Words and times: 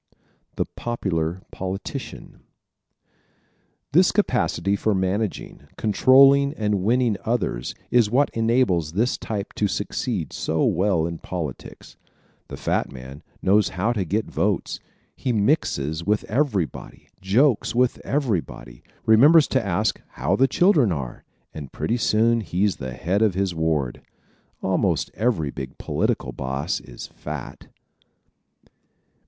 The 0.55 0.65
Popular 0.65 1.43
Politician¶ 1.51 2.39
This 3.91 4.11
capacity 4.11 4.75
for 4.75 4.95
managing, 4.95 5.67
controlling 5.77 6.55
and 6.55 6.81
winning 6.81 7.17
others 7.23 7.75
is 7.91 8.09
what 8.09 8.31
enables 8.31 8.93
this 8.93 9.15
type 9.15 9.53
to 9.53 9.67
succeed 9.67 10.33
so 10.33 10.65
well 10.65 11.05
in 11.05 11.19
politics. 11.19 11.97
The 12.47 12.57
fat 12.57 12.91
man 12.91 13.21
knows 13.43 13.69
how 13.77 13.93
to 13.93 14.03
get 14.03 14.25
votes. 14.25 14.79
He 15.15 15.31
mixes 15.31 16.03
with 16.03 16.23
everybody, 16.23 17.07
jokes 17.21 17.75
with 17.75 17.99
everybody, 18.03 18.81
remembers 19.05 19.45
to 19.49 19.63
ask 19.63 20.01
how 20.13 20.35
the 20.35 20.47
children 20.47 20.91
are 20.91 21.23
and 21.53 21.71
pretty 21.71 21.97
soon 21.97 22.41
he's 22.41 22.77
the 22.77 22.93
head 22.93 23.21
of 23.21 23.35
his 23.35 23.53
ward. 23.53 24.01
Almost 24.63 25.11
every 25.13 25.51
big 25.51 25.77
political 25.77 26.31
boss 26.31 26.79
is 26.81 27.05
fat. 27.05 27.67